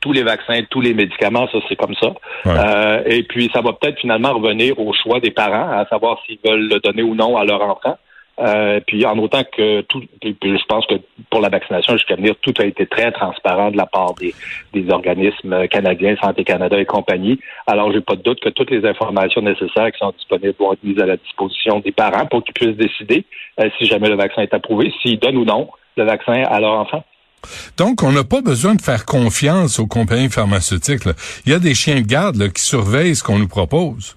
Tous 0.00 0.12
les 0.12 0.22
vaccins, 0.22 0.60
tous 0.68 0.82
les 0.82 0.92
médicaments, 0.92 1.48
ça 1.50 1.58
c'est 1.66 1.76
comme 1.76 1.94
ça. 1.94 3.02
et 3.06 3.22
puis 3.22 3.50
ça 3.54 3.62
va 3.62 3.72
peut-être 3.72 3.98
finalement 4.00 4.34
revenir 4.34 4.78
au 4.78 4.92
choix 4.92 5.18
des 5.18 5.30
parents, 5.30 5.70
à 5.72 5.86
savoir 5.88 6.18
s'ils 6.26 6.38
veulent 6.44 6.68
le 6.68 6.78
donner 6.80 7.02
ou 7.02 7.14
non 7.14 7.38
à 7.38 7.44
leur 7.44 7.62
enfant. 7.62 7.96
Euh, 8.40 8.80
puis 8.84 9.06
en 9.06 9.16
autant 9.18 9.42
que 9.44 9.82
tout, 9.82 10.02
je 10.22 10.64
pense 10.66 10.86
que 10.86 10.94
pour 11.30 11.40
la 11.40 11.48
vaccination 11.48 11.92
jusqu'à 11.94 12.16
venir, 12.16 12.34
tout 12.42 12.54
a 12.58 12.64
été 12.64 12.86
très 12.86 13.12
transparent 13.12 13.70
de 13.70 13.76
la 13.76 13.86
part 13.86 14.14
des, 14.14 14.34
des 14.72 14.90
organismes 14.90 15.68
canadiens, 15.68 16.16
Santé 16.20 16.42
Canada 16.42 16.78
et 16.78 16.84
compagnie. 16.84 17.38
Alors 17.66 17.92
j'ai 17.92 18.00
pas 18.00 18.16
de 18.16 18.22
doute 18.22 18.40
que 18.40 18.48
toutes 18.48 18.70
les 18.70 18.84
informations 18.84 19.40
nécessaires 19.40 19.92
qui 19.92 19.98
sont 19.98 20.12
disponibles 20.16 20.54
vont 20.58 20.72
être 20.72 20.82
mises 20.82 21.00
à 21.00 21.06
la 21.06 21.16
disposition 21.16 21.78
des 21.80 21.92
parents 21.92 22.26
pour 22.26 22.42
qu'ils 22.42 22.54
puissent 22.54 22.76
décider 22.76 23.24
euh, 23.60 23.68
si 23.78 23.86
jamais 23.86 24.08
le 24.08 24.16
vaccin 24.16 24.42
est 24.42 24.54
approuvé, 24.54 24.92
s'ils 25.00 25.18
donnent 25.18 25.36
ou 25.36 25.44
non 25.44 25.70
le 25.96 26.04
vaccin 26.04 26.42
à 26.42 26.58
leur 26.58 26.72
enfant. 26.72 27.04
Donc, 27.76 28.02
on 28.02 28.10
n'a 28.10 28.24
pas 28.24 28.40
besoin 28.40 28.74
de 28.74 28.80
faire 28.80 29.04
confiance 29.04 29.78
aux 29.78 29.86
compagnies 29.86 30.30
pharmaceutiques. 30.30 31.02
Il 31.44 31.52
y 31.52 31.54
a 31.54 31.58
des 31.58 31.74
chiens 31.74 32.00
de 32.00 32.06
garde 32.06 32.52
qui 32.52 32.62
surveillent 32.62 33.14
ce 33.14 33.22
qu'on 33.22 33.38
nous 33.38 33.48
propose. 33.48 34.16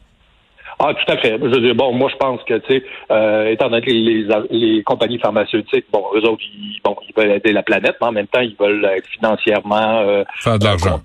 Ah, 0.80 0.94
tout 0.94 1.12
à 1.12 1.18
fait. 1.18 1.40
Je 1.42 1.48
veux 1.48 1.62
dire, 1.62 1.76
bon, 1.76 1.92
moi, 1.94 2.10
je 2.12 2.18
pense 2.18 2.42
que, 2.44 2.54
tu 2.60 2.68
sais, 2.68 2.84
euh, 3.10 3.50
étant 3.50 3.70
donné 3.70 3.82
que 3.82 3.90
les, 3.90 4.28
les, 4.52 4.84
compagnies 4.84 5.18
pharmaceutiques, 5.18 5.86
bon, 5.92 6.04
eux 6.14 6.24
autres, 6.24 6.44
ils, 6.54 6.80
bon, 6.84 6.96
ils 7.08 7.14
veulent 7.20 7.32
aider 7.32 7.52
la 7.52 7.64
planète, 7.64 7.96
mais 8.00 8.08
en 8.08 8.12
même 8.12 8.28
temps, 8.28 8.42
ils 8.42 8.56
veulent 8.60 8.86
être 8.86 9.08
financièrement 9.08 10.00
euh, 10.02 10.24
faire 10.36 10.60
de 10.60 10.66
l'argent 10.66 11.02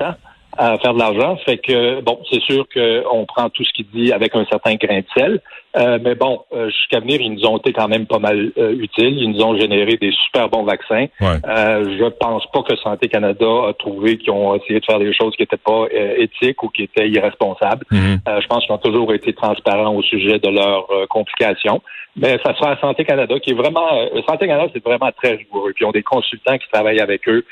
à 0.59 0.79
faire 0.79 0.95
de 0.95 0.99
l'argent. 0.99 1.37
Fait 1.45 1.59
que, 1.59 2.01
bon, 2.01 2.19
c'est 2.31 2.43
sûr 2.43 2.67
qu'on 2.73 3.25
prend 3.27 3.49
tout 3.49 3.65
ce 3.65 3.73
qu'il 3.73 3.87
dit 3.89 4.13
avec 4.13 4.35
un 4.35 4.45
certain 4.47 4.75
grain 4.75 4.99
de 4.99 5.07
sel. 5.17 5.41
Euh, 5.77 5.99
mais 6.03 6.15
bon, 6.15 6.41
euh, 6.53 6.69
jusqu'à 6.71 7.01
venir, 7.01 7.21
ils 7.21 7.33
nous 7.33 7.47
ont 7.47 7.57
été 7.57 7.73
quand 7.73 7.89
même 7.89 8.07
pas 8.07 8.19
mal 8.19 8.53
euh, 8.59 8.73
utiles. 8.73 9.19
Ils 9.19 9.31
nous 9.31 9.43
ont 9.43 9.59
généré 9.59 9.97
des 9.97 10.13
super 10.27 10.49
bons 10.49 10.65
vaccins. 10.65 11.07
Euh, 11.23 11.97
je 11.99 12.09
pense 12.09 12.45
pas 12.53 12.63
que 12.63 12.77
Santé 12.77 13.09
Canada 13.09 13.47
a 13.69 13.73
trouvé 13.79 14.19
qu'ils 14.19 14.33
ont 14.33 14.55
essayé 14.55 14.81
de 14.81 14.85
faire 14.85 14.99
des 14.99 15.15
choses 15.15 15.35
qui 15.37 15.43
n'étaient 15.43 15.57
pas 15.57 15.87
éthiques 16.19 16.63
ou 16.63 16.69
qui 16.69 16.83
étaient 16.83 17.09
irresponsables. 17.09 17.85
Mhm. 17.91 18.21
je 18.27 18.47
pense 18.47 18.65
qu'ils 18.65 18.75
ont 18.75 18.79
toujours 18.79 19.13
été 19.15 19.33
transparents 19.33 19.95
au 19.95 20.03
sujet 20.03 20.39
de 20.39 20.49
leurs 20.49 20.87
complications. 21.09 21.81
Mais 22.15 22.39
ça 22.45 22.55
sera 22.55 22.79
Santé 22.79 23.05
Canada 23.07 23.39
qui 23.41 23.53
est 23.53 23.55
vraiment 23.55 23.89
Santé 24.29 24.47
Canada, 24.47 24.71
c'est 24.75 24.85
vraiment 24.85 25.11
très 25.13 25.33
rigoureux. 25.33 25.73
Puis 25.75 25.85
ils 25.85 25.89
ont 25.89 25.93
des 25.93 26.03
consultants 26.03 26.59
qui 26.59 26.69
travaillent 26.71 27.01
avec 27.01 27.27
eux. 27.29 27.45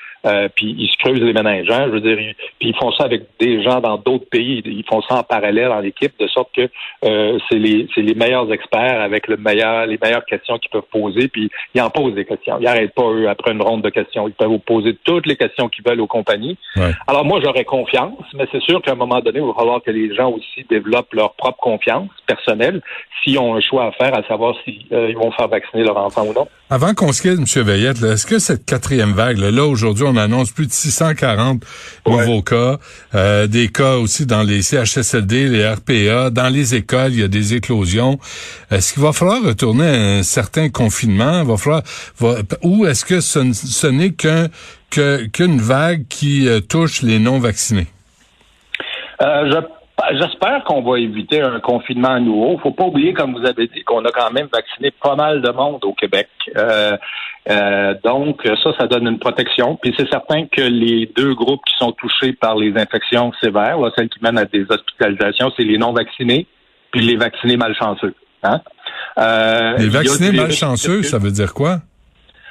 puis 0.54 0.74
ils 0.78 0.90
se 0.90 0.98
creusent 0.98 1.20
les 1.20 1.32
méninges. 1.32 1.70
Hein, 1.70 1.86
je 1.86 1.92
veux 1.92 2.00
dire, 2.00 2.16
puis 2.58 2.68
ils 2.68 2.76
font 2.76 2.92
ça 2.92 3.04
avec 3.04 3.22
des 3.38 3.62
gens 3.62 3.80
dans 3.80 3.96
d'autres 3.96 4.28
pays. 4.28 4.62
Ils 4.66 4.84
font 4.84 5.00
ça 5.02 5.16
en 5.16 5.22
parallèle 5.22 5.70
en 5.72 5.82
équipe, 5.82 6.12
de 6.18 6.28
sorte 6.28 6.50
que 6.54 6.68
c'est 7.02 7.58
les, 7.58 7.88
les 7.96 8.09
les 8.10 8.16
meilleurs 8.16 8.52
experts 8.52 9.00
avec 9.00 9.28
le 9.28 9.36
meilleur, 9.36 9.86
les 9.86 9.98
meilleures 10.02 10.24
questions 10.24 10.58
qu'ils 10.58 10.70
peuvent 10.70 10.90
poser, 10.90 11.28
puis 11.28 11.50
ils 11.74 11.80
en 11.80 11.90
posent 11.90 12.14
des 12.14 12.24
questions. 12.24 12.56
Ils 12.58 12.64
n'arrêtent 12.64 12.94
pas, 12.94 13.08
eux, 13.08 13.28
après 13.28 13.52
une 13.52 13.62
ronde 13.62 13.82
de 13.82 13.90
questions. 13.90 14.26
Ils 14.26 14.34
peuvent 14.34 14.48
vous 14.48 14.58
poser 14.58 14.96
toutes 15.04 15.26
les 15.26 15.36
questions 15.36 15.68
qu'ils 15.68 15.84
veulent 15.84 16.00
aux 16.00 16.06
compagnies. 16.06 16.58
Alors 17.06 17.24
moi, 17.24 17.40
j'aurais 17.42 17.64
confiance, 17.64 18.18
mais 18.34 18.46
c'est 18.50 18.62
sûr 18.62 18.82
qu'à 18.82 18.92
un 18.92 18.96
moment 18.96 19.20
donné, 19.20 19.38
il 19.38 19.46
va 19.46 19.54
falloir 19.54 19.82
que 19.82 19.90
les 19.90 20.14
gens 20.14 20.30
aussi 20.30 20.66
développent 20.68 21.12
leur 21.12 21.34
propre 21.34 21.58
confiance 21.58 22.10
personnelle 22.26 22.80
s'ils 23.22 23.38
ont 23.38 23.54
un 23.54 23.60
choix 23.60 23.86
à 23.86 23.92
faire, 23.92 24.16
à 24.16 24.26
savoir 24.26 24.54
s'ils 24.64 24.86
euh, 24.92 25.12
vont 25.14 25.30
faire 25.32 25.48
vacciner 25.48 25.84
leur 25.84 25.96
enfant 25.96 26.24
ou 26.24 26.32
non. 26.32 26.48
Avant 26.70 26.94
qu'on 26.94 27.12
se 27.12 27.20
quitte, 27.20 27.38
M. 27.38 27.64
Veillette, 27.64 28.02
est-ce 28.02 28.26
que 28.26 28.38
cette 28.38 28.64
quatrième 28.64 29.12
vague, 29.12 29.38
là, 29.38 29.64
aujourd'hui, 29.64 30.04
on 30.06 30.16
annonce 30.16 30.52
plus 30.52 30.66
de 30.66 30.72
640 30.72 31.62
nouveaux 32.06 32.42
cas, 32.42 32.78
euh, 33.14 33.46
des 33.46 33.68
cas 33.68 33.96
aussi 33.96 34.24
dans 34.24 34.42
les 34.42 34.62
CHSLD, 34.62 35.48
les 35.48 35.68
RPA, 35.68 36.30
dans 36.30 36.48
les 36.48 36.74
écoles, 36.74 37.12
il 37.12 37.20
y 37.20 37.24
a 37.24 37.28
des 37.28 37.54
éclosions. 37.54 37.99
Est-ce 38.70 38.92
qu'il 38.92 39.02
va 39.02 39.12
falloir 39.12 39.42
retourner 39.42 39.86
à 39.86 40.18
un 40.18 40.22
certain 40.22 40.68
confinement? 40.68 41.44
Va 41.44 41.56
falloir, 41.56 41.82
ou 42.62 42.86
est-ce 42.86 43.04
que 43.04 43.20
ce, 43.20 43.86
n'est 43.86 44.12
qu'un 44.12 44.48
qu'une 44.90 45.58
vague 45.58 46.06
qui 46.08 46.48
euh, 46.48 46.60
touche 46.60 47.02
les 47.02 47.18
non-vaccinés? 47.20 47.86
Euh, 49.22 49.50
je 49.52 49.60
J'espère 50.12 50.64
qu'on 50.64 50.82
va 50.82 50.98
éviter 50.98 51.40
un 51.40 51.60
confinement 51.60 52.08
à 52.08 52.20
nouveau. 52.20 52.58
Faut 52.58 52.70
pas 52.70 52.84
oublier, 52.84 53.12
comme 53.12 53.36
vous 53.38 53.46
avez 53.46 53.66
dit, 53.66 53.82
qu'on 53.84 54.04
a 54.04 54.10
quand 54.10 54.30
même 54.30 54.48
vacciné 54.52 54.90
pas 54.90 55.14
mal 55.14 55.42
de 55.42 55.50
monde 55.50 55.84
au 55.84 55.92
Québec. 55.92 56.28
Euh, 56.56 56.96
donc, 58.04 58.42
ça, 58.44 58.72
ça 58.78 58.86
donne 58.86 59.06
une 59.06 59.18
protection. 59.18 59.76
Puis 59.76 59.94
c'est 59.96 60.08
certain 60.08 60.46
que 60.46 60.62
les 60.62 61.10
deux 61.16 61.34
groupes 61.34 61.62
qui 61.66 61.74
sont 61.76 61.92
touchés 61.92 62.32
par 62.32 62.56
les 62.56 62.76
infections 62.76 63.32
sévères, 63.42 63.78
celles 63.96 64.08
qui 64.08 64.22
mènent 64.22 64.38
à 64.38 64.44
des 64.44 64.64
hospitalisations, 64.68 65.52
c'est 65.56 65.64
les 65.64 65.78
non-vaccinés 65.78 66.46
puis 66.90 67.00
les 67.00 67.16
vaccinés 67.16 67.56
malchanceux. 67.56 68.14
Hein? 68.42 68.60
Euh, 69.18 69.76
les 69.76 69.88
vaccinés 69.88 70.32
malchanceux, 70.32 71.02
ça 71.02 71.18
veut 71.18 71.30
dire 71.30 71.54
quoi? 71.54 71.80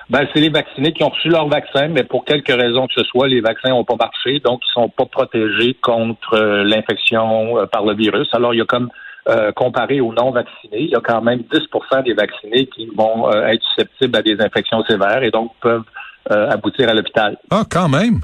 Ben, 0.09 0.27
c'est 0.33 0.39
les 0.39 0.49
vaccinés 0.49 0.91
qui 0.91 1.03
ont 1.03 1.09
reçu 1.09 1.29
leur 1.29 1.47
vaccin, 1.47 1.87
mais 1.87 2.03
pour 2.03 2.25
quelque 2.25 2.51
raison 2.51 2.87
que 2.87 2.93
ce 2.95 3.03
soit, 3.03 3.27
les 3.27 3.41
vaccins 3.41 3.69
n'ont 3.69 3.83
pas 3.83 3.95
marché, 3.95 4.39
donc 4.39 4.61
ils 4.67 4.73
sont 4.73 4.89
pas 4.89 5.05
protégés 5.05 5.75
contre 5.81 6.33
euh, 6.33 6.63
l'infection 6.63 7.59
euh, 7.59 7.65
par 7.67 7.85
le 7.85 7.93
virus. 7.93 8.27
Alors, 8.33 8.55
il 8.55 8.57
y 8.57 8.61
a 8.61 8.65
comme 8.65 8.89
euh, 9.27 9.51
comparé 9.51 10.01
aux 10.01 10.11
non 10.11 10.31
vaccinés, 10.31 10.79
il 10.79 10.89
y 10.89 10.95
a 10.95 10.99
quand 10.99 11.21
même 11.21 11.41
10% 11.41 12.03
des 12.03 12.13
vaccinés 12.13 12.65
qui 12.75 12.87
vont 12.87 13.31
être 13.31 13.61
susceptibles 13.75 14.17
à 14.17 14.21
des 14.23 14.41
infections 14.41 14.83
sévères 14.85 15.21
et 15.21 15.29
donc 15.29 15.51
peuvent 15.61 15.83
aboutir 16.27 16.89
à 16.89 16.93
l'hôpital. 16.93 17.37
Ah, 17.49 17.63
quand 17.69 17.89
même? 17.89 18.21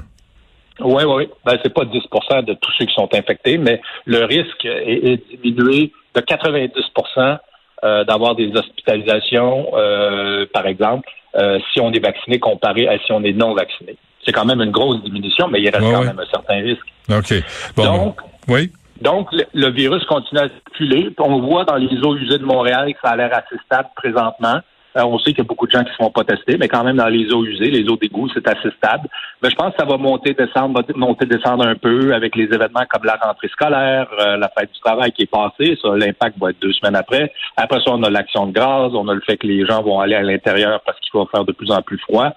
Oui, 0.80 1.02
oui. 1.04 1.28
Ben, 1.44 1.56
c'est 1.62 1.72
pas 1.72 1.84
10% 1.84 2.44
de 2.44 2.54
tous 2.54 2.72
ceux 2.78 2.84
qui 2.84 2.94
sont 2.94 3.08
infectés, 3.14 3.58
mais 3.58 3.80
le 4.04 4.24
risque 4.24 4.64
est, 4.64 5.12
est 5.12 5.40
diminué 5.42 5.92
de 6.16 6.20
90% 6.20 7.38
d'avoir 8.06 8.34
des 8.34 8.50
hospitalisations, 8.56 9.70
par 10.52 10.66
exemple, 10.66 11.08
euh, 11.36 11.58
si 11.72 11.80
on 11.80 11.92
est 11.92 11.98
vacciné 11.98 12.38
comparé 12.38 12.88
à 12.88 12.98
si 12.98 13.12
on 13.12 13.22
est 13.22 13.32
non 13.32 13.54
vacciné. 13.54 13.96
C'est 14.24 14.32
quand 14.32 14.46
même 14.46 14.62
une 14.62 14.70
grosse 14.70 15.02
diminution, 15.02 15.48
mais 15.48 15.60
il 15.60 15.68
reste 15.68 15.84
quand 15.84 16.04
même 16.04 16.18
un 16.18 16.30
certain 16.30 16.62
risque. 16.62 16.86
OK. 17.10 17.34
donc, 17.76 18.20
oui. 18.48 18.72
Donc, 19.02 19.28
le, 19.52 19.70
virus 19.70 20.02
continue 20.04 20.40
à 20.40 20.48
circuler. 20.48 21.10
On 21.18 21.40
voit 21.40 21.64
dans 21.64 21.76
les 21.76 21.94
eaux 22.02 22.16
usées 22.16 22.38
de 22.38 22.44
Montréal 22.44 22.92
que 22.92 22.98
ça 23.04 23.10
a 23.10 23.16
l'air 23.16 23.30
assez 23.32 23.60
stable 23.66 23.90
présentement. 23.94 24.60
Euh, 24.96 25.02
on 25.04 25.18
sait 25.18 25.30
qu'il 25.30 25.38
y 25.38 25.40
a 25.42 25.44
beaucoup 25.44 25.66
de 25.66 25.72
gens 25.72 25.82
qui 25.82 25.90
ne 25.90 25.92
se 25.92 25.96
font 25.96 26.10
pas 26.10 26.24
tester, 26.24 26.56
mais 26.58 26.68
quand 26.68 26.84
même 26.84 26.96
dans 26.96 27.08
les 27.08 27.32
eaux 27.32 27.44
usées, 27.44 27.70
les 27.70 27.88
eaux 27.88 27.96
d'égout, 27.96 28.28
c'est 28.32 28.46
assez 28.48 28.70
stable. 28.76 29.08
Mais 29.42 29.50
je 29.50 29.54
pense 29.54 29.72
que 29.72 29.78
ça 29.78 29.84
va 29.84 29.96
monter, 29.98 30.32
descendre, 30.34 30.82
monter, 30.94 31.26
descendre 31.26 31.66
un 31.66 31.74
peu 31.74 32.14
avec 32.14 32.34
les 32.34 32.44
événements 32.44 32.86
comme 32.88 33.04
la 33.04 33.16
rentrée 33.22 33.48
scolaire, 33.48 34.08
euh, 34.20 34.36
la 34.36 34.50
fête 34.58 34.72
du 34.72 34.80
travail 34.80 35.12
qui 35.12 35.22
est 35.22 35.30
passée. 35.30 35.78
Ça, 35.82 35.94
l'impact 35.96 36.38
va 36.38 36.50
être 36.50 36.60
deux 36.60 36.72
semaines 36.72 36.96
après. 36.96 37.32
Après 37.56 37.80
ça, 37.80 37.90
on 37.92 38.02
a 38.02 38.10
l'action 38.10 38.46
de 38.46 38.52
grâce, 38.52 38.92
on 38.94 39.08
a 39.08 39.14
le 39.14 39.20
fait 39.20 39.36
que 39.36 39.46
les 39.46 39.66
gens 39.66 39.82
vont 39.82 40.00
aller 40.00 40.14
à 40.14 40.22
l'intérieur 40.22 40.80
parce 40.86 40.98
qu'il 41.00 41.10
va 41.18 41.26
faire 41.26 41.44
de 41.44 41.52
plus 41.52 41.70
en 41.70 41.82
plus 41.82 41.98
froid. 41.98 42.32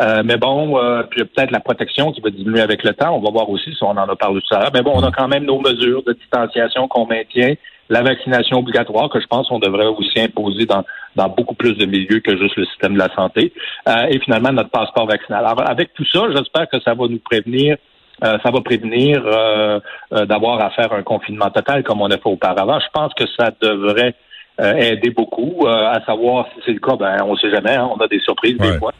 Euh, 0.00 0.22
mais 0.24 0.36
bon, 0.36 0.78
euh, 0.78 1.02
puis 1.10 1.24
peut-être 1.24 1.50
la 1.50 1.60
protection 1.60 2.12
qui 2.12 2.20
va 2.20 2.30
diminuer 2.30 2.60
avec 2.60 2.84
le 2.84 2.94
temps. 2.94 3.16
On 3.16 3.20
va 3.20 3.30
voir 3.30 3.50
aussi 3.50 3.74
si 3.74 3.82
on 3.82 3.90
en 3.90 4.08
a 4.08 4.16
parlé 4.16 4.40
tout 4.40 4.54
à 4.54 4.60
l'heure. 4.60 4.70
Mais 4.72 4.82
bon, 4.82 4.92
on 4.94 5.02
a 5.02 5.10
quand 5.10 5.28
même 5.28 5.44
nos 5.44 5.60
mesures 5.60 6.02
de 6.04 6.12
distanciation 6.12 6.86
qu'on 6.86 7.06
maintient, 7.06 7.54
la 7.88 8.02
vaccination 8.02 8.58
obligatoire 8.58 9.08
que 9.08 9.20
je 9.20 9.26
pense 9.26 9.48
qu'on 9.48 9.58
devrait 9.58 9.86
aussi 9.86 10.20
imposer 10.20 10.66
dans, 10.66 10.84
dans 11.16 11.28
beaucoup 11.28 11.54
plus 11.54 11.74
de 11.74 11.86
milieux 11.86 12.20
que 12.20 12.36
juste 12.36 12.56
le 12.56 12.66
système 12.66 12.94
de 12.94 12.98
la 12.98 13.14
santé. 13.14 13.52
Euh, 13.88 14.06
et 14.10 14.18
finalement, 14.20 14.52
notre 14.52 14.70
passeport 14.70 15.06
vaccinal. 15.06 15.44
Alors, 15.44 15.68
avec 15.68 15.94
tout 15.94 16.04
ça, 16.12 16.22
j'espère 16.34 16.68
que 16.68 16.80
ça 16.80 16.94
va 16.94 17.06
nous 17.08 17.20
prévenir 17.20 17.76
ça 18.20 18.50
va 18.50 18.60
prévenir 18.62 19.22
d'avoir 20.10 20.60
à 20.60 20.70
faire 20.70 20.92
un 20.92 21.04
confinement 21.04 21.50
total 21.50 21.84
comme 21.84 22.02
on 22.02 22.10
a 22.10 22.16
fait 22.16 22.26
auparavant. 22.28 22.80
Je 22.80 22.88
pense 22.92 23.14
que 23.14 23.22
ça 23.38 23.52
devrait 23.62 24.12
aider 24.58 25.10
beaucoup. 25.10 25.68
à 25.68 26.04
savoir 26.04 26.46
si 26.52 26.62
c'est 26.66 26.72
le 26.72 26.80
cas, 26.80 26.96
ben 26.96 27.18
on 27.24 27.34
ne 27.34 27.38
sait 27.38 27.52
jamais. 27.52 27.76
Hein. 27.76 27.88
on 27.94 28.00
a 28.00 28.08
des 28.08 28.18
surprises 28.18 28.58
des 28.58 28.76
fois. 28.78 28.92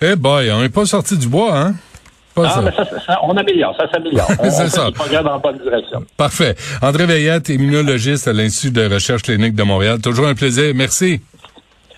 Eh 0.00 0.14
boy, 0.14 0.50
on 0.52 0.60
n'est 0.60 0.68
pas 0.68 0.86
sorti 0.86 1.18
du 1.18 1.28
bois, 1.28 1.58
hein? 1.58 1.74
Pas 2.34 2.44
ah, 2.46 2.50
ça. 2.50 2.62
Mais 2.62 2.70
ça, 2.72 3.00
ça, 3.06 3.18
on 3.22 3.36
améliore, 3.36 3.74
ça 3.76 3.90
s'améliore. 3.90 4.28
c'est 4.42 4.68
ça. 4.68 4.88
On 4.88 5.22
dans 5.22 5.32
la 5.32 5.38
bonne 5.38 5.58
direction. 5.58 6.04
Parfait. 6.16 6.54
André 6.80 7.06
Veillette, 7.06 7.48
immunologiste 7.48 8.28
à 8.28 8.32
l'Institut 8.32 8.72
de 8.72 8.92
recherche 8.92 9.22
clinique 9.22 9.54
de 9.54 9.62
Montréal. 9.62 10.00
Toujours 10.00 10.26
un 10.26 10.34
plaisir. 10.34 10.72
Merci. 10.74 11.20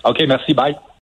OK, 0.03 0.23
merci. 0.27 0.53
Bye. 0.53 0.75